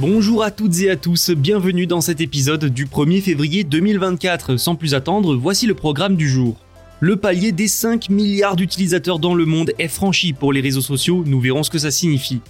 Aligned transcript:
Bonjour 0.00 0.42
à 0.42 0.50
toutes 0.50 0.80
et 0.80 0.90
à 0.90 0.96
tous, 0.96 1.30
bienvenue 1.30 1.86
dans 1.86 2.00
cet 2.00 2.20
épisode 2.20 2.64
du 2.64 2.86
1er 2.86 3.20
février 3.20 3.62
2024. 3.62 4.56
Sans 4.56 4.74
plus 4.74 4.92
attendre, 4.92 5.36
voici 5.36 5.68
le 5.68 5.74
programme 5.74 6.16
du 6.16 6.28
jour. 6.28 6.56
Le 6.98 7.14
palier 7.14 7.52
des 7.52 7.68
5 7.68 8.10
milliards 8.10 8.56
d'utilisateurs 8.56 9.20
dans 9.20 9.36
le 9.36 9.46
monde 9.46 9.70
est 9.78 9.86
franchi 9.86 10.32
pour 10.32 10.52
les 10.52 10.60
réseaux 10.60 10.80
sociaux, 10.80 11.22
nous 11.24 11.38
verrons 11.38 11.62
ce 11.62 11.70
que 11.70 11.78
ça 11.78 11.92
signifie. 11.92 12.40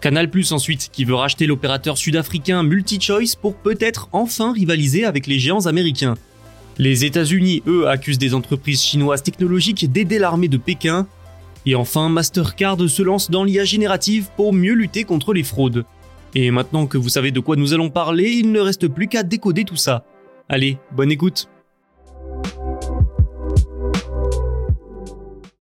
Canal 0.00 0.30
Plus 0.30 0.52
ensuite, 0.52 0.88
qui 0.90 1.04
veut 1.04 1.14
racheter 1.14 1.46
l'opérateur 1.46 1.98
sud-africain 1.98 2.62
MultiChoice 2.62 3.36
pour 3.38 3.54
peut-être 3.54 4.08
enfin 4.12 4.54
rivaliser 4.54 5.04
avec 5.04 5.26
les 5.26 5.38
géants 5.38 5.66
américains. 5.66 6.14
Les 6.78 7.04
États-Unis, 7.04 7.62
eux, 7.66 7.86
accusent 7.86 8.16
des 8.16 8.32
entreprises 8.32 8.80
chinoises 8.80 9.22
technologiques 9.22 9.92
d'aider 9.92 10.18
l'armée 10.18 10.48
de 10.48 10.56
Pékin. 10.56 11.06
Et 11.66 11.74
enfin, 11.74 12.08
Mastercard 12.08 12.88
se 12.88 13.02
lance 13.02 13.30
dans 13.30 13.44
l'IA 13.44 13.64
générative 13.64 14.28
pour 14.36 14.54
mieux 14.54 14.72
lutter 14.72 15.04
contre 15.04 15.34
les 15.34 15.42
fraudes. 15.42 15.84
Et 16.34 16.50
maintenant 16.50 16.86
que 16.86 16.98
vous 16.98 17.08
savez 17.08 17.30
de 17.30 17.40
quoi 17.40 17.56
nous 17.56 17.74
allons 17.74 17.90
parler, 17.90 18.32
il 18.32 18.50
ne 18.50 18.60
reste 18.60 18.88
plus 18.88 19.06
qu'à 19.06 19.22
décoder 19.22 19.64
tout 19.64 19.76
ça. 19.76 20.04
Allez, 20.48 20.78
bonne 20.92 21.12
écoute. 21.12 21.48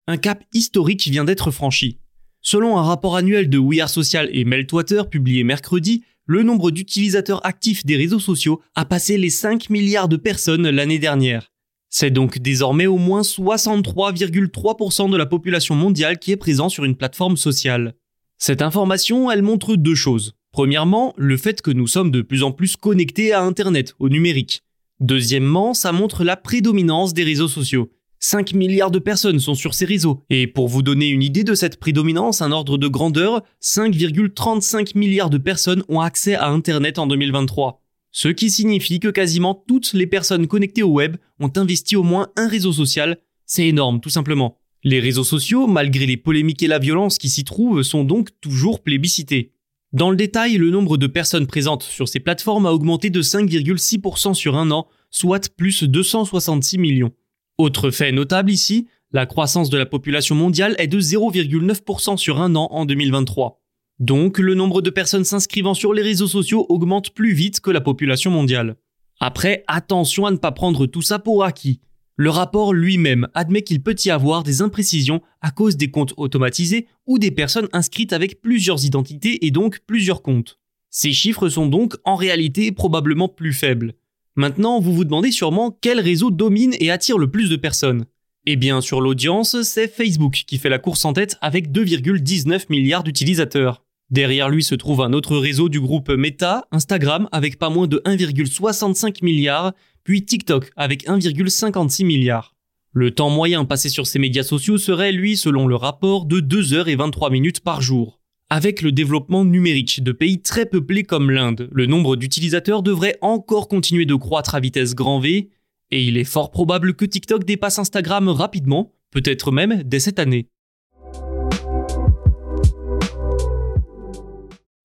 Un 0.06 0.16
cap 0.16 0.44
historique 0.52 1.06
vient 1.08 1.24
d'être 1.24 1.50
franchi. 1.50 1.98
Selon 2.42 2.78
un 2.78 2.82
rapport 2.82 3.16
annuel 3.16 3.48
de 3.48 3.58
We 3.58 3.80
Are 3.80 3.88
Social 3.88 4.28
et 4.32 4.44
Meltwater 4.44 5.08
publié 5.08 5.44
mercredi, 5.44 6.04
le 6.26 6.42
nombre 6.42 6.70
d'utilisateurs 6.70 7.44
actifs 7.46 7.84
des 7.84 7.96
réseaux 7.96 8.18
sociaux 8.18 8.60
a 8.74 8.84
passé 8.84 9.16
les 9.16 9.30
5 9.30 9.70
milliards 9.70 10.08
de 10.08 10.16
personnes 10.16 10.68
l'année 10.68 10.98
dernière. 10.98 11.50
C'est 11.88 12.10
donc 12.10 12.38
désormais 12.38 12.86
au 12.86 12.98
moins 12.98 13.22
63,3% 13.22 15.10
de 15.10 15.16
la 15.16 15.26
population 15.26 15.74
mondiale 15.74 16.18
qui 16.18 16.32
est 16.32 16.36
présent 16.36 16.68
sur 16.68 16.84
une 16.84 16.96
plateforme 16.96 17.36
sociale. 17.36 17.94
Cette 18.38 18.62
information, 18.62 19.30
elle 19.30 19.42
montre 19.42 19.76
deux 19.76 19.94
choses. 19.94 20.34
Premièrement, 20.52 21.14
le 21.16 21.36
fait 21.36 21.62
que 21.62 21.70
nous 21.70 21.86
sommes 21.86 22.10
de 22.10 22.22
plus 22.22 22.42
en 22.42 22.50
plus 22.50 22.76
connectés 22.76 23.32
à 23.32 23.42
Internet, 23.42 23.94
au 24.00 24.08
numérique. 24.08 24.62
Deuxièmement, 24.98 25.74
ça 25.74 25.92
montre 25.92 26.24
la 26.24 26.36
prédominance 26.36 27.14
des 27.14 27.22
réseaux 27.22 27.48
sociaux. 27.48 27.90
5 28.18 28.52
milliards 28.52 28.90
de 28.90 28.98
personnes 28.98 29.38
sont 29.38 29.54
sur 29.54 29.74
ces 29.74 29.86
réseaux. 29.86 30.24
Et 30.28 30.46
pour 30.46 30.68
vous 30.68 30.82
donner 30.82 31.08
une 31.08 31.22
idée 31.22 31.44
de 31.44 31.54
cette 31.54 31.80
prédominance, 31.80 32.42
un 32.42 32.52
ordre 32.52 32.76
de 32.76 32.88
grandeur, 32.88 33.42
5,35 33.62 34.98
milliards 34.98 35.30
de 35.30 35.38
personnes 35.38 35.84
ont 35.88 36.00
accès 36.00 36.34
à 36.34 36.48
Internet 36.48 36.98
en 36.98 37.06
2023. 37.06 37.82
Ce 38.12 38.28
qui 38.28 38.50
signifie 38.50 38.98
que 38.98 39.08
quasiment 39.08 39.54
toutes 39.54 39.92
les 39.94 40.06
personnes 40.06 40.48
connectées 40.48 40.82
au 40.82 40.90
web 40.90 41.16
ont 41.38 41.52
investi 41.56 41.96
au 41.96 42.02
moins 42.02 42.28
un 42.36 42.48
réseau 42.48 42.72
social. 42.72 43.18
C'est 43.46 43.68
énorme, 43.68 44.00
tout 44.00 44.10
simplement. 44.10 44.58
Les 44.82 45.00
réseaux 45.00 45.24
sociaux, 45.24 45.66
malgré 45.66 46.06
les 46.06 46.16
polémiques 46.16 46.62
et 46.62 46.66
la 46.66 46.78
violence 46.78 47.18
qui 47.18 47.30
s'y 47.30 47.44
trouvent, 47.44 47.82
sont 47.82 48.04
donc 48.04 48.28
toujours 48.40 48.82
plébiscités. 48.82 49.52
Dans 49.92 50.10
le 50.10 50.16
détail, 50.16 50.56
le 50.56 50.70
nombre 50.70 50.96
de 50.96 51.08
personnes 51.08 51.48
présentes 51.48 51.82
sur 51.82 52.08
ces 52.08 52.20
plateformes 52.20 52.66
a 52.66 52.72
augmenté 52.72 53.10
de 53.10 53.22
5,6% 53.22 54.34
sur 54.34 54.56
un 54.56 54.70
an, 54.70 54.86
soit 55.10 55.52
plus 55.56 55.82
266 55.82 56.78
millions. 56.78 57.10
Autre 57.58 57.90
fait 57.90 58.12
notable 58.12 58.52
ici, 58.52 58.86
la 59.12 59.26
croissance 59.26 59.68
de 59.68 59.76
la 59.76 59.86
population 59.86 60.36
mondiale 60.36 60.76
est 60.78 60.86
de 60.86 61.00
0,9% 61.00 62.16
sur 62.16 62.40
un 62.40 62.54
an 62.54 62.68
en 62.70 62.86
2023. 62.86 63.60
Donc 63.98 64.38
le 64.38 64.54
nombre 64.54 64.80
de 64.80 64.90
personnes 64.90 65.24
s'inscrivant 65.24 65.74
sur 65.74 65.92
les 65.92 66.02
réseaux 66.02 66.28
sociaux 66.28 66.66
augmente 66.68 67.10
plus 67.10 67.32
vite 67.32 67.60
que 67.60 67.72
la 67.72 67.80
population 67.80 68.30
mondiale. 68.30 68.76
Après, 69.18 69.64
attention 69.66 70.24
à 70.24 70.30
ne 70.30 70.36
pas 70.36 70.52
prendre 70.52 70.86
tout 70.86 71.02
ça 71.02 71.18
pour 71.18 71.42
acquis. 71.42 71.80
Le 72.22 72.28
rapport 72.28 72.74
lui-même 72.74 73.28
admet 73.32 73.62
qu'il 73.62 73.82
peut 73.82 73.96
y 74.04 74.10
avoir 74.10 74.42
des 74.42 74.60
imprécisions 74.60 75.22
à 75.40 75.50
cause 75.50 75.78
des 75.78 75.90
comptes 75.90 76.12
automatisés 76.18 76.86
ou 77.06 77.18
des 77.18 77.30
personnes 77.30 77.70
inscrites 77.72 78.12
avec 78.12 78.42
plusieurs 78.42 78.84
identités 78.84 79.46
et 79.46 79.50
donc 79.50 79.78
plusieurs 79.86 80.20
comptes. 80.20 80.58
Ces 80.90 81.14
chiffres 81.14 81.48
sont 81.48 81.64
donc 81.64 81.96
en 82.04 82.16
réalité 82.16 82.72
probablement 82.72 83.30
plus 83.30 83.54
faibles. 83.54 83.94
Maintenant, 84.36 84.80
vous 84.80 84.92
vous 84.92 85.06
demandez 85.06 85.32
sûrement 85.32 85.74
quel 85.80 85.98
réseau 85.98 86.30
domine 86.30 86.74
et 86.78 86.90
attire 86.90 87.16
le 87.16 87.30
plus 87.30 87.48
de 87.48 87.56
personnes. 87.56 88.04
Eh 88.44 88.56
bien, 88.56 88.82
sur 88.82 89.00
l'audience, 89.00 89.62
c'est 89.62 89.88
Facebook 89.88 90.44
qui 90.46 90.58
fait 90.58 90.68
la 90.68 90.78
course 90.78 91.06
en 91.06 91.14
tête 91.14 91.38
avec 91.40 91.72
2,19 91.72 92.66
milliards 92.68 93.02
d'utilisateurs. 93.02 93.82
Derrière 94.10 94.48
lui 94.48 94.64
se 94.64 94.74
trouve 94.74 95.02
un 95.02 95.12
autre 95.12 95.36
réseau 95.36 95.68
du 95.68 95.80
groupe 95.80 96.10
Meta, 96.10 96.66
Instagram, 96.72 97.28
avec 97.30 97.58
pas 97.58 97.70
moins 97.70 97.86
de 97.86 98.02
1,65 98.04 99.24
milliard, 99.24 99.72
puis 100.02 100.24
TikTok 100.24 100.72
avec 100.76 101.06
1,56 101.06 102.04
milliard. 102.04 102.56
Le 102.92 103.12
temps 103.12 103.30
moyen 103.30 103.64
passé 103.64 103.88
sur 103.88 104.08
ces 104.08 104.18
médias 104.18 104.42
sociaux 104.42 104.78
serait, 104.78 105.12
lui, 105.12 105.36
selon 105.36 105.68
le 105.68 105.76
rapport, 105.76 106.24
de 106.24 106.40
2 106.40 106.74
heures 106.74 106.88
et 106.88 106.96
23 106.96 107.30
minutes 107.30 107.60
par 107.60 107.82
jour. 107.82 108.18
Avec 108.48 108.82
le 108.82 108.90
développement 108.90 109.44
numérique 109.44 110.02
de 110.02 110.10
pays 110.10 110.42
très 110.42 110.66
peuplés 110.66 111.04
comme 111.04 111.30
l'Inde, 111.30 111.68
le 111.70 111.86
nombre 111.86 112.16
d'utilisateurs 112.16 112.82
devrait 112.82 113.16
encore 113.20 113.68
continuer 113.68 114.06
de 114.06 114.16
croître 114.16 114.56
à 114.56 114.60
vitesse 114.60 114.96
grand 114.96 115.20
V, 115.20 115.50
et 115.92 116.04
il 116.04 116.16
est 116.16 116.24
fort 116.24 116.50
probable 116.50 116.94
que 116.94 117.04
TikTok 117.04 117.44
dépasse 117.44 117.78
Instagram 117.78 118.28
rapidement, 118.28 118.92
peut-être 119.12 119.52
même 119.52 119.84
dès 119.84 120.00
cette 120.00 120.18
année. 120.18 120.48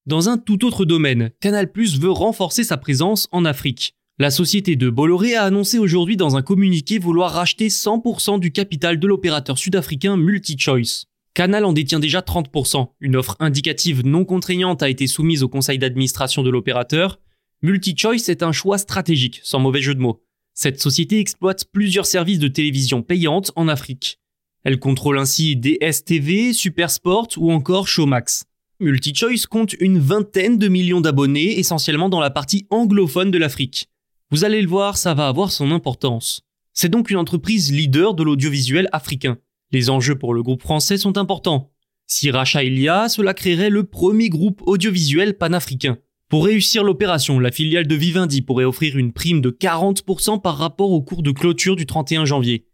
Dans 0.07 0.29
un 0.29 0.38
tout 0.38 0.66
autre 0.66 0.85
domaine, 0.85 1.31
Canal+ 1.39 1.67
veut 1.99 2.11
renforcer 2.11 2.63
sa 2.63 2.77
présence 2.77 3.27
en 3.31 3.43
Afrique. 3.43 3.95
La 4.19 4.29
société 4.29 4.75
de 4.75 4.91
Bolloré 4.91 5.33
a 5.33 5.45
annoncé 5.45 5.79
aujourd'hui 5.79 6.16
dans 6.16 6.35
un 6.35 6.43
communiqué 6.43 6.99
vouloir 6.99 7.31
racheter 7.31 7.69
100% 7.69 8.39
du 8.39 8.51
capital 8.51 8.99
de 8.99 9.07
l'opérateur 9.07 9.57
sud-africain 9.57 10.16
MultiChoice. 10.16 11.05
Canal 11.33 11.66
en 11.66 11.73
détient 11.73 11.99
déjà 11.99 12.19
30%. 12.19 12.89
Une 12.99 13.16
offre 13.16 13.35
indicative 13.39 14.05
non 14.05 14.25
contraignante 14.25 14.83
a 14.83 14.89
été 14.89 15.07
soumise 15.07 15.41
au 15.41 15.49
conseil 15.49 15.79
d'administration 15.79 16.43
de 16.43 16.51
l'opérateur. 16.51 17.19
MultiChoice 17.63 18.29
est 18.29 18.43
un 18.43 18.51
choix 18.51 18.77
stratégique, 18.77 19.41
sans 19.43 19.59
mauvais 19.59 19.81
jeu 19.81 19.95
de 19.95 20.01
mots. 20.01 20.22
Cette 20.53 20.79
société 20.79 21.19
exploite 21.19 21.66
plusieurs 21.72 22.05
services 22.05 22.39
de 22.39 22.47
télévision 22.47 23.01
payantes 23.01 23.51
en 23.55 23.67
Afrique. 23.67 24.19
Elle 24.63 24.78
contrôle 24.78 25.17
ainsi 25.17 25.55
DSTV, 25.55 26.53
Supersport 26.53 27.29
ou 27.37 27.51
encore 27.51 27.87
Showmax. 27.87 28.46
MultiChoice 28.81 29.45
compte 29.49 29.73
une 29.79 29.99
vingtaine 29.99 30.57
de 30.57 30.67
millions 30.67 30.99
d'abonnés, 30.99 31.59
essentiellement 31.59 32.09
dans 32.09 32.19
la 32.19 32.29
partie 32.29 32.67
anglophone 32.69 33.31
de 33.31 33.37
l'Afrique. 33.37 33.89
Vous 34.31 34.43
allez 34.43 34.61
le 34.61 34.67
voir, 34.67 34.97
ça 34.97 35.13
va 35.13 35.29
avoir 35.29 35.51
son 35.51 35.72
importance. 35.72 36.41
C'est 36.73 36.89
donc 36.89 37.09
une 37.09 37.16
entreprise 37.16 37.72
leader 37.72 38.16
de 38.16 38.23
l'audiovisuel 38.23 38.89
africain. 38.91 39.37
Les 39.72 39.89
enjeux 39.89 40.17
pour 40.17 40.33
le 40.33 40.43
groupe 40.43 40.61
français 40.61 40.97
sont 40.97 41.17
importants. 41.17 41.72
Si 42.05 42.29
rachat 42.29 42.66
il 42.66 42.77
y 42.77 42.89
a, 42.89 43.07
cela 43.07 43.33
créerait 43.33 43.69
le 43.69 43.85
premier 43.85 44.27
groupe 44.27 44.61
audiovisuel 44.66 45.37
panafricain. 45.37 45.97
Pour 46.27 46.43
réussir 46.43 46.83
l'opération, 46.83 47.39
la 47.39 47.51
filiale 47.51 47.87
de 47.87 47.95
Vivendi 47.95 48.41
pourrait 48.41 48.66
offrir 48.66 48.97
une 48.97 49.13
prime 49.13 49.39
de 49.39 49.51
40% 49.51 50.41
par 50.41 50.57
rapport 50.57 50.91
au 50.91 51.01
cours 51.01 51.23
de 51.23 51.31
clôture 51.31 51.77
du 51.77 51.85
31 51.85 52.25
janvier. 52.25 52.67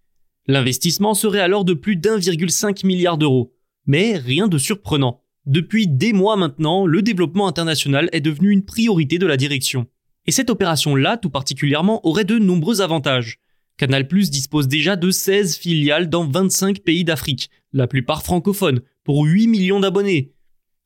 L'investissement 0.47 1.13
serait 1.13 1.41
alors 1.41 1.63
de 1.63 1.75
plus 1.75 1.95
d'1,5 1.95 2.87
milliard 2.87 3.19
d'euros. 3.19 3.53
Mais 3.85 4.17
rien 4.17 4.47
de 4.47 4.57
surprenant. 4.57 5.20
Depuis 5.47 5.87
des 5.87 6.13
mois 6.13 6.37
maintenant, 6.37 6.85
le 6.85 7.01
développement 7.01 7.47
international 7.47 8.09
est 8.11 8.21
devenu 8.21 8.51
une 8.51 8.63
priorité 8.63 9.17
de 9.17 9.25
la 9.25 9.37
direction. 9.37 9.87
Et 10.27 10.31
cette 10.31 10.51
opération-là, 10.51 11.17
tout 11.17 11.31
particulièrement, 11.31 12.05
aurait 12.05 12.25
de 12.25 12.37
nombreux 12.37 12.81
avantages. 12.81 13.39
Canal 13.77 14.07
dispose 14.07 14.67
déjà 14.67 14.95
de 14.95 15.09
16 15.09 15.57
filiales 15.57 16.09
dans 16.09 16.27
25 16.27 16.81
pays 16.81 17.03
d'Afrique, 17.03 17.49
la 17.73 17.87
plupart 17.87 18.21
francophones, 18.21 18.81
pour 19.03 19.25
8 19.25 19.47
millions 19.47 19.79
d'abonnés. 19.79 20.33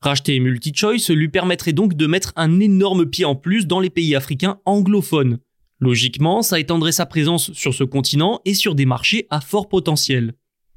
Racheter 0.02 0.40
MultiChoice 0.40 1.10
lui 1.10 1.28
permettrait 1.28 1.74
donc 1.74 1.96
de 1.96 2.08
mettre 2.08 2.32
un 2.38 2.62
énorme 2.62 3.06
pied 3.06 3.26
en 3.26 3.36
plus 3.36 3.68
dans 3.68 3.82
les 3.82 3.90
pays 3.90 4.16
africains 4.16 4.60
anglophones. 4.64 5.40
Logiquement, 5.82 6.42
ça 6.42 6.60
étendrait 6.60 6.94
sa 6.94 7.06
présence 7.06 7.52
sur 7.52 7.74
ce 7.74 7.84
continent 7.84 8.40
et 8.46 8.54
sur 8.54 8.76
des 8.76 8.86
marchés 8.86 9.28
à 9.30 9.42
fort 9.42 9.68
potentiel. 9.68 10.34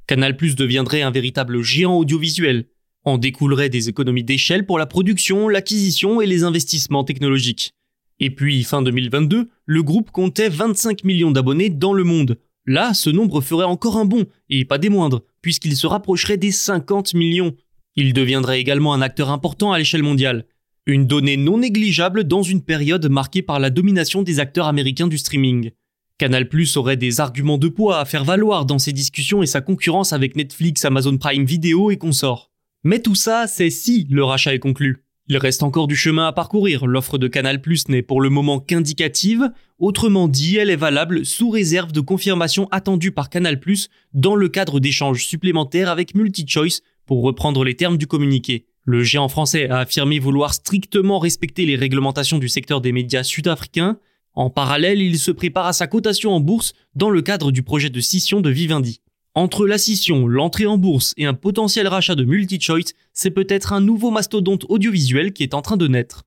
Canal 0.08 0.36
deviendrait 0.36 1.02
un 1.02 1.12
véritable 1.12 1.62
géant 1.62 1.94
audiovisuel. 1.94 2.64
En 3.08 3.16
découlerait 3.16 3.70
des 3.70 3.88
économies 3.88 4.22
d'échelle 4.22 4.66
pour 4.66 4.78
la 4.78 4.84
production, 4.84 5.48
l'acquisition 5.48 6.20
et 6.20 6.26
les 6.26 6.44
investissements 6.44 7.04
technologiques. 7.04 7.72
Et 8.20 8.28
puis, 8.28 8.62
fin 8.64 8.82
2022, 8.82 9.48
le 9.64 9.82
groupe 9.82 10.10
comptait 10.10 10.50
25 10.50 11.04
millions 11.04 11.30
d'abonnés 11.30 11.70
dans 11.70 11.94
le 11.94 12.04
monde. 12.04 12.38
Là, 12.66 12.92
ce 12.92 13.08
nombre 13.08 13.40
ferait 13.40 13.64
encore 13.64 13.96
un 13.96 14.04
bond, 14.04 14.26
et 14.50 14.66
pas 14.66 14.76
des 14.76 14.90
moindres, 14.90 15.22
puisqu'il 15.40 15.74
se 15.74 15.86
rapprocherait 15.86 16.36
des 16.36 16.50
50 16.50 17.14
millions. 17.14 17.54
Il 17.96 18.12
deviendrait 18.12 18.60
également 18.60 18.92
un 18.92 19.00
acteur 19.00 19.30
important 19.30 19.72
à 19.72 19.78
l'échelle 19.78 20.02
mondiale. 20.02 20.44
Une 20.84 21.06
donnée 21.06 21.38
non 21.38 21.56
négligeable 21.56 22.24
dans 22.24 22.42
une 22.42 22.60
période 22.60 23.08
marquée 23.08 23.40
par 23.40 23.58
la 23.58 23.70
domination 23.70 24.20
des 24.20 24.38
acteurs 24.38 24.66
américains 24.66 25.08
du 25.08 25.16
streaming. 25.16 25.70
Canal 26.18 26.46
Plus 26.50 26.76
aurait 26.76 26.98
des 26.98 27.20
arguments 27.20 27.56
de 27.56 27.68
poids 27.68 28.00
à 28.00 28.04
faire 28.04 28.24
valoir 28.26 28.66
dans 28.66 28.78
ses 28.78 28.92
discussions 28.92 29.42
et 29.42 29.46
sa 29.46 29.62
concurrence 29.62 30.12
avec 30.12 30.36
Netflix, 30.36 30.84
Amazon 30.84 31.16
Prime 31.16 31.46
Video 31.46 31.90
et 31.90 31.96
consorts. 31.96 32.50
Mais 32.84 33.00
tout 33.00 33.14
ça, 33.14 33.46
c'est 33.46 33.70
si 33.70 34.06
le 34.10 34.24
rachat 34.24 34.54
est 34.54 34.58
conclu. 34.58 35.04
Il 35.30 35.36
reste 35.36 35.62
encore 35.62 35.88
du 35.88 35.96
chemin 35.96 36.26
à 36.26 36.32
parcourir. 36.32 36.86
L'offre 36.86 37.18
de 37.18 37.28
Canal 37.28 37.60
n'est 37.88 38.02
pour 38.02 38.22
le 38.22 38.30
moment 38.30 38.60
qu'indicative. 38.60 39.50
Autrement 39.78 40.26
dit, 40.26 40.56
elle 40.56 40.70
est 40.70 40.76
valable 40.76 41.26
sous 41.26 41.50
réserve 41.50 41.92
de 41.92 42.00
confirmation 42.00 42.66
attendue 42.70 43.12
par 43.12 43.28
Canal 43.28 43.60
Plus 43.60 43.90
dans 44.14 44.34
le 44.34 44.48
cadre 44.48 44.80
d'échanges 44.80 45.26
supplémentaires 45.26 45.90
avec 45.90 46.14
MultiChoice 46.14 46.80
pour 47.04 47.22
reprendre 47.22 47.62
les 47.62 47.76
termes 47.76 47.98
du 47.98 48.06
communiqué. 48.06 48.66
Le 48.84 49.02
géant 49.02 49.28
français 49.28 49.68
a 49.68 49.80
affirmé 49.80 50.18
vouloir 50.18 50.54
strictement 50.54 51.18
respecter 51.18 51.66
les 51.66 51.76
réglementations 51.76 52.38
du 52.38 52.48
secteur 52.48 52.80
des 52.80 52.92
médias 52.92 53.22
sud-africains. 53.22 53.98
En 54.32 54.48
parallèle, 54.48 55.02
il 55.02 55.18
se 55.18 55.30
prépare 55.30 55.66
à 55.66 55.74
sa 55.74 55.86
cotation 55.86 56.32
en 56.32 56.40
bourse 56.40 56.72
dans 56.94 57.10
le 57.10 57.20
cadre 57.20 57.52
du 57.52 57.62
projet 57.62 57.90
de 57.90 58.00
scission 58.00 58.40
de 58.40 58.48
Vivendi. 58.48 59.02
Entre 59.38 59.68
la 59.68 59.78
scission, 59.78 60.26
l'entrée 60.26 60.66
en 60.66 60.78
bourse 60.78 61.14
et 61.16 61.24
un 61.24 61.32
potentiel 61.32 61.86
rachat 61.86 62.16
de 62.16 62.24
MultiChoice, 62.24 62.92
c'est 63.12 63.30
peut-être 63.30 63.72
un 63.72 63.80
nouveau 63.80 64.10
mastodonte 64.10 64.64
audiovisuel 64.68 65.32
qui 65.32 65.44
est 65.44 65.54
en 65.54 65.62
train 65.62 65.76
de 65.76 65.86
naître. 65.86 66.24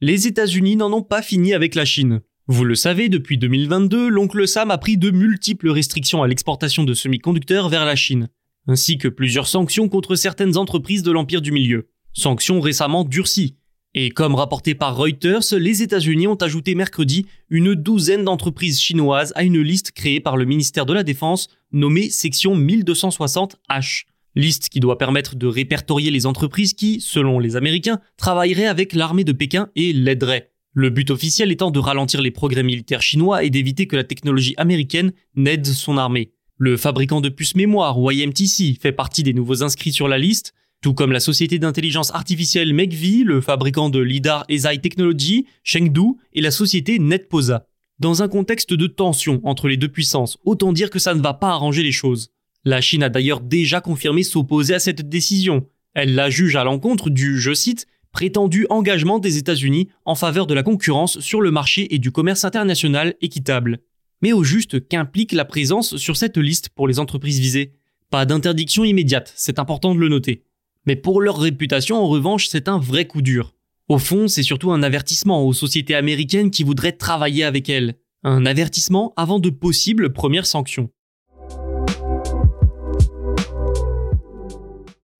Les 0.00 0.28
États-Unis 0.28 0.76
n'en 0.76 0.92
ont 0.92 1.02
pas 1.02 1.22
fini 1.22 1.54
avec 1.54 1.74
la 1.74 1.84
Chine. 1.84 2.20
Vous 2.46 2.64
le 2.64 2.76
savez, 2.76 3.08
depuis 3.08 3.36
2022, 3.36 4.06
l'oncle 4.06 4.46
Sam 4.46 4.70
a 4.70 4.78
pris 4.78 4.96
de 4.96 5.10
multiples 5.10 5.70
restrictions 5.70 6.22
à 6.22 6.28
l'exportation 6.28 6.84
de 6.84 6.94
semi-conducteurs 6.94 7.68
vers 7.68 7.84
la 7.84 7.96
Chine, 7.96 8.28
ainsi 8.68 8.96
que 8.96 9.08
plusieurs 9.08 9.48
sanctions 9.48 9.88
contre 9.88 10.14
certaines 10.14 10.56
entreprises 10.56 11.02
de 11.02 11.10
l'Empire 11.10 11.42
du 11.42 11.50
Milieu. 11.50 11.88
Sanctions 12.12 12.60
récemment 12.60 13.02
durcies, 13.02 13.56
et 13.94 14.10
comme 14.10 14.34
rapporté 14.34 14.74
par 14.74 14.96
Reuters, 14.96 15.56
les 15.56 15.82
États-Unis 15.82 16.26
ont 16.26 16.34
ajouté 16.34 16.74
mercredi 16.74 17.26
une 17.48 17.74
douzaine 17.74 18.24
d'entreprises 18.24 18.80
chinoises 18.80 19.32
à 19.36 19.44
une 19.44 19.60
liste 19.60 19.92
créée 19.92 20.18
par 20.18 20.36
le 20.36 20.44
ministère 20.44 20.84
de 20.84 20.92
la 20.92 21.04
Défense 21.04 21.48
nommée 21.70 22.10
section 22.10 22.56
1260H. 22.56 24.06
Liste 24.34 24.68
qui 24.68 24.80
doit 24.80 24.98
permettre 24.98 25.36
de 25.36 25.46
répertorier 25.46 26.10
les 26.10 26.26
entreprises 26.26 26.74
qui, 26.74 27.00
selon 27.00 27.38
les 27.38 27.54
Américains, 27.54 28.00
travailleraient 28.16 28.66
avec 28.66 28.94
l'armée 28.94 29.22
de 29.22 29.30
Pékin 29.30 29.68
et 29.76 29.92
l'aideraient. 29.92 30.50
Le 30.72 30.90
but 30.90 31.10
officiel 31.10 31.52
étant 31.52 31.70
de 31.70 31.78
ralentir 31.78 32.20
les 32.20 32.32
progrès 32.32 32.64
militaires 32.64 33.02
chinois 33.02 33.44
et 33.44 33.50
d'éviter 33.50 33.86
que 33.86 33.94
la 33.94 34.02
technologie 34.02 34.54
américaine 34.56 35.12
n'aide 35.36 35.66
son 35.66 35.98
armée. 35.98 36.32
Le 36.58 36.76
fabricant 36.76 37.20
de 37.20 37.28
puces 37.28 37.54
mémoire, 37.54 37.96
YMTC, 37.96 38.76
fait 38.80 38.90
partie 38.90 39.22
des 39.22 39.34
nouveaux 39.34 39.62
inscrits 39.62 39.92
sur 39.92 40.08
la 40.08 40.18
liste, 40.18 40.52
tout 40.84 40.92
comme 40.92 41.12
la 41.12 41.20
société 41.20 41.58
d'intelligence 41.58 42.14
artificielle 42.14 42.74
Megvii, 42.74 43.24
le 43.24 43.40
fabricant 43.40 43.88
de 43.88 44.00
LIDAR 44.00 44.44
Ezai 44.50 44.76
Technology, 44.76 45.46
Chengdu 45.62 46.18
et 46.34 46.42
la 46.42 46.50
société 46.50 46.98
NetPosa. 46.98 47.66
Dans 48.00 48.22
un 48.22 48.28
contexte 48.28 48.74
de 48.74 48.86
tension 48.86 49.40
entre 49.44 49.66
les 49.66 49.78
deux 49.78 49.88
puissances, 49.88 50.36
autant 50.44 50.74
dire 50.74 50.90
que 50.90 50.98
ça 50.98 51.14
ne 51.14 51.22
va 51.22 51.32
pas 51.32 51.52
arranger 51.52 51.82
les 51.82 51.90
choses. 51.90 52.32
La 52.66 52.82
Chine 52.82 53.02
a 53.02 53.08
d'ailleurs 53.08 53.40
déjà 53.40 53.80
confirmé 53.80 54.22
s'opposer 54.22 54.74
à 54.74 54.78
cette 54.78 55.08
décision. 55.08 55.66
Elle 55.94 56.14
la 56.14 56.28
juge 56.28 56.54
à 56.54 56.64
l'encontre 56.64 57.08
du, 57.08 57.40
je 57.40 57.54
cite, 57.54 57.86
prétendu 58.12 58.66
engagement 58.68 59.18
des 59.18 59.38
États-Unis 59.38 59.88
en 60.04 60.14
faveur 60.14 60.46
de 60.46 60.52
la 60.52 60.62
concurrence 60.62 61.18
sur 61.20 61.40
le 61.40 61.50
marché 61.50 61.94
et 61.94 61.98
du 61.98 62.10
commerce 62.12 62.44
international 62.44 63.14
équitable. 63.22 63.78
Mais 64.20 64.34
au 64.34 64.44
juste 64.44 64.86
qu'implique 64.86 65.32
la 65.32 65.46
présence 65.46 65.96
sur 65.96 66.18
cette 66.18 66.36
liste 66.36 66.68
pour 66.68 66.88
les 66.88 66.98
entreprises 66.98 67.40
visées? 67.40 67.72
Pas 68.10 68.26
d'interdiction 68.26 68.84
immédiate, 68.84 69.32
c'est 69.34 69.58
important 69.58 69.94
de 69.94 70.00
le 70.00 70.10
noter. 70.10 70.44
Mais 70.86 70.96
pour 70.96 71.20
leur 71.20 71.38
réputation, 71.38 71.96
en 71.96 72.08
revanche, 72.08 72.48
c'est 72.48 72.68
un 72.68 72.78
vrai 72.78 73.06
coup 73.06 73.22
dur. 73.22 73.54
Au 73.88 73.98
fond, 73.98 74.28
c'est 74.28 74.42
surtout 74.42 74.70
un 74.70 74.82
avertissement 74.82 75.46
aux 75.46 75.52
sociétés 75.52 75.94
américaines 75.94 76.50
qui 76.50 76.64
voudraient 76.64 76.92
travailler 76.92 77.44
avec 77.44 77.68
elles. 77.68 77.94
Un 78.22 78.46
avertissement 78.46 79.12
avant 79.16 79.38
de 79.38 79.50
possibles 79.50 80.12
premières 80.12 80.46
sanctions. 80.46 80.90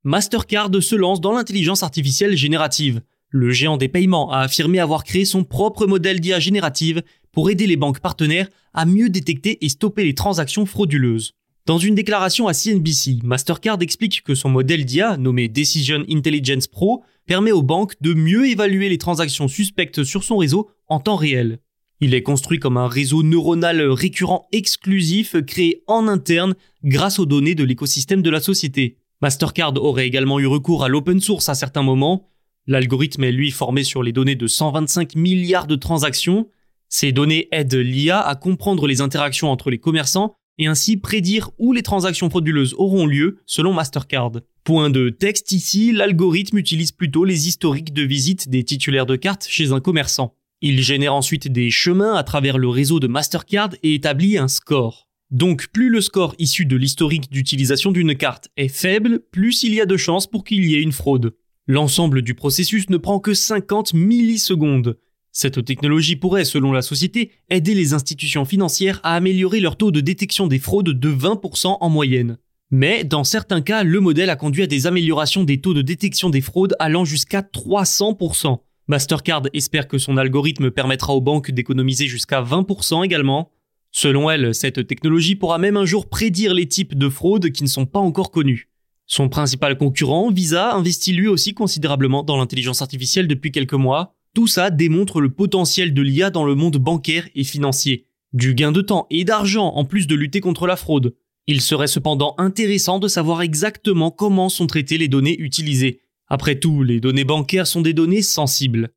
Mastercard 0.02 0.70
se 0.80 0.94
lance 0.94 1.20
dans 1.20 1.32
l'intelligence 1.32 1.82
artificielle 1.82 2.36
générative. 2.36 3.00
Le 3.30 3.50
géant 3.50 3.78
des 3.78 3.88
paiements 3.88 4.30
a 4.32 4.40
affirmé 4.40 4.78
avoir 4.78 5.02
créé 5.02 5.24
son 5.24 5.44
propre 5.44 5.86
modèle 5.86 6.20
d'IA 6.20 6.40
générative 6.40 7.02
pour 7.32 7.50
aider 7.50 7.66
les 7.66 7.76
banques 7.76 8.00
partenaires 8.00 8.48
à 8.74 8.84
mieux 8.84 9.08
détecter 9.08 9.64
et 9.64 9.68
stopper 9.70 10.04
les 10.04 10.14
transactions 10.14 10.66
frauduleuses. 10.66 11.34
Dans 11.66 11.78
une 11.78 11.94
déclaration 11.94 12.46
à 12.46 12.52
CNBC, 12.52 13.20
Mastercard 13.22 13.78
explique 13.80 14.22
que 14.22 14.34
son 14.34 14.50
modèle 14.50 14.84
d'IA, 14.84 15.16
nommé 15.16 15.48
Decision 15.48 16.04
Intelligence 16.10 16.66
Pro, 16.66 17.02
permet 17.24 17.52
aux 17.52 17.62
banques 17.62 17.94
de 18.02 18.12
mieux 18.12 18.46
évaluer 18.46 18.90
les 18.90 18.98
transactions 18.98 19.48
suspectes 19.48 20.04
sur 20.04 20.24
son 20.24 20.36
réseau 20.36 20.68
en 20.88 21.00
temps 21.00 21.16
réel. 21.16 21.60
Il 22.00 22.12
est 22.12 22.22
construit 22.22 22.58
comme 22.58 22.76
un 22.76 22.86
réseau 22.86 23.22
neuronal 23.22 23.80
récurrent 23.80 24.46
exclusif 24.52 25.40
créé 25.46 25.82
en 25.86 26.06
interne 26.06 26.54
grâce 26.84 27.18
aux 27.18 27.24
données 27.24 27.54
de 27.54 27.64
l'écosystème 27.64 28.20
de 28.20 28.28
la 28.28 28.40
société. 28.40 28.98
Mastercard 29.22 29.82
aurait 29.82 30.06
également 30.06 30.38
eu 30.38 30.46
recours 30.46 30.84
à 30.84 30.88
l'open 30.88 31.18
source 31.18 31.48
à 31.48 31.54
certains 31.54 31.82
moments. 31.82 32.28
L'algorithme 32.66 33.24
est 33.24 33.32
lui 33.32 33.50
formé 33.50 33.84
sur 33.84 34.02
les 34.02 34.12
données 34.12 34.36
de 34.36 34.46
125 34.46 35.16
milliards 35.16 35.66
de 35.66 35.76
transactions. 35.76 36.46
Ces 36.90 37.12
données 37.12 37.48
aident 37.52 37.72
l'IA 37.72 38.20
à 38.20 38.34
comprendre 38.34 38.86
les 38.86 39.00
interactions 39.00 39.50
entre 39.50 39.70
les 39.70 39.78
commerçants 39.78 40.36
et 40.58 40.66
ainsi 40.66 40.96
prédire 40.96 41.50
où 41.58 41.72
les 41.72 41.82
transactions 41.82 42.30
frauduleuses 42.30 42.74
auront 42.78 43.06
lieu 43.06 43.38
selon 43.46 43.72
Mastercard. 43.72 44.32
Point 44.64 44.90
de 44.90 45.10
texte 45.10 45.52
ici, 45.52 45.92
l'algorithme 45.92 46.58
utilise 46.58 46.92
plutôt 46.92 47.24
les 47.24 47.48
historiques 47.48 47.92
de 47.92 48.02
visite 48.02 48.48
des 48.48 48.64
titulaires 48.64 49.06
de 49.06 49.16
cartes 49.16 49.46
chez 49.48 49.72
un 49.72 49.80
commerçant. 49.80 50.34
Il 50.60 50.80
génère 50.80 51.14
ensuite 51.14 51.48
des 51.48 51.70
chemins 51.70 52.14
à 52.14 52.22
travers 52.22 52.56
le 52.56 52.68
réseau 52.68 53.00
de 53.00 53.06
Mastercard 53.06 53.70
et 53.82 53.94
établit 53.94 54.38
un 54.38 54.48
score. 54.48 55.08
Donc 55.30 55.66
plus 55.72 55.90
le 55.90 56.00
score 56.00 56.34
issu 56.38 56.64
de 56.64 56.76
l'historique 56.76 57.30
d'utilisation 57.30 57.90
d'une 57.90 58.14
carte 58.14 58.48
est 58.56 58.68
faible, 58.68 59.20
plus 59.30 59.62
il 59.62 59.74
y 59.74 59.80
a 59.80 59.86
de 59.86 59.96
chances 59.96 60.26
pour 60.26 60.44
qu'il 60.44 60.64
y 60.64 60.74
ait 60.74 60.82
une 60.82 60.92
fraude. 60.92 61.34
L'ensemble 61.66 62.22
du 62.22 62.34
processus 62.34 62.88
ne 62.90 62.98
prend 62.98 63.18
que 63.18 63.34
50 63.34 63.94
millisecondes. 63.94 64.98
Cette 65.36 65.64
technologie 65.64 66.14
pourrait, 66.14 66.44
selon 66.44 66.70
la 66.70 66.80
société, 66.80 67.32
aider 67.50 67.74
les 67.74 67.92
institutions 67.92 68.44
financières 68.44 69.00
à 69.02 69.16
améliorer 69.16 69.58
leur 69.58 69.76
taux 69.76 69.90
de 69.90 70.00
détection 70.00 70.46
des 70.46 70.60
fraudes 70.60 70.90
de 70.90 71.10
20% 71.10 71.76
en 71.80 71.88
moyenne. 71.90 72.38
Mais 72.70 73.02
dans 73.02 73.24
certains 73.24 73.60
cas, 73.60 73.82
le 73.82 73.98
modèle 73.98 74.30
a 74.30 74.36
conduit 74.36 74.62
à 74.62 74.68
des 74.68 74.86
améliorations 74.86 75.42
des 75.42 75.60
taux 75.60 75.74
de 75.74 75.82
détection 75.82 76.30
des 76.30 76.40
fraudes 76.40 76.76
allant 76.78 77.04
jusqu'à 77.04 77.40
300%. 77.40 78.58
Mastercard 78.86 79.42
espère 79.52 79.88
que 79.88 79.98
son 79.98 80.16
algorithme 80.18 80.70
permettra 80.70 81.12
aux 81.14 81.20
banques 81.20 81.50
d'économiser 81.50 82.06
jusqu'à 82.06 82.40
20% 82.40 83.04
également. 83.04 83.50
Selon 83.90 84.30
elle, 84.30 84.54
cette 84.54 84.86
technologie 84.86 85.34
pourra 85.34 85.58
même 85.58 85.76
un 85.76 85.84
jour 85.84 86.08
prédire 86.08 86.54
les 86.54 86.68
types 86.68 86.96
de 86.96 87.08
fraudes 87.08 87.50
qui 87.50 87.64
ne 87.64 87.68
sont 87.68 87.86
pas 87.86 87.98
encore 87.98 88.30
connus. 88.30 88.68
Son 89.06 89.28
principal 89.28 89.76
concurrent, 89.78 90.30
Visa, 90.30 90.74
investit 90.74 91.12
lui 91.12 91.26
aussi 91.26 91.54
considérablement 91.54 92.22
dans 92.22 92.36
l'intelligence 92.36 92.82
artificielle 92.82 93.26
depuis 93.26 93.50
quelques 93.50 93.74
mois. 93.74 94.14
Tout 94.34 94.48
ça 94.48 94.70
démontre 94.70 95.20
le 95.20 95.30
potentiel 95.30 95.94
de 95.94 96.02
l'IA 96.02 96.30
dans 96.30 96.44
le 96.44 96.56
monde 96.56 96.76
bancaire 96.76 97.28
et 97.36 97.44
financier. 97.44 98.08
Du 98.32 98.54
gain 98.54 98.72
de 98.72 98.80
temps 98.80 99.06
et 99.08 99.24
d'argent 99.24 99.68
en 99.68 99.84
plus 99.84 100.08
de 100.08 100.16
lutter 100.16 100.40
contre 100.40 100.66
la 100.66 100.74
fraude. 100.74 101.14
Il 101.46 101.60
serait 101.60 101.86
cependant 101.86 102.34
intéressant 102.36 102.98
de 102.98 103.06
savoir 103.06 103.42
exactement 103.42 104.10
comment 104.10 104.48
sont 104.48 104.66
traitées 104.66 104.98
les 104.98 105.06
données 105.06 105.38
utilisées. 105.38 106.00
Après 106.26 106.58
tout, 106.58 106.82
les 106.82 106.98
données 106.98 107.22
bancaires 107.22 107.68
sont 107.68 107.80
des 107.80 107.92
données 107.92 108.22
sensibles. 108.22 108.90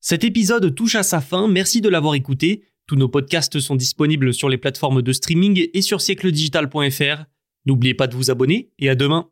Cet 0.00 0.22
épisode 0.22 0.72
touche 0.72 0.94
à 0.94 1.02
sa 1.02 1.20
fin, 1.20 1.48
merci 1.48 1.80
de 1.80 1.88
l'avoir 1.88 2.14
écouté. 2.14 2.62
Tous 2.86 2.96
nos 2.96 3.08
podcasts 3.08 3.58
sont 3.58 3.74
disponibles 3.74 4.32
sur 4.32 4.48
les 4.48 4.58
plateformes 4.58 5.02
de 5.02 5.12
streaming 5.12 5.66
et 5.74 5.82
sur 5.82 6.00
siècledigital.fr. 6.00 7.24
N'oubliez 7.66 7.94
pas 7.94 8.06
de 8.06 8.14
vous 8.14 8.30
abonner 8.30 8.70
et 8.78 8.88
à 8.88 8.94
demain. 8.94 9.31